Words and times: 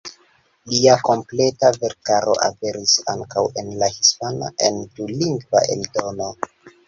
Lia 0.75 0.93
kompleta 1.07 1.69
verkaro 1.83 2.33
aperis 2.47 2.95
ankaŭ 3.13 3.43
en 3.63 3.69
la 3.83 3.91
hispana 3.97 4.49
en 4.69 4.81
dulingva 5.01 5.63
eldono. 5.77 6.33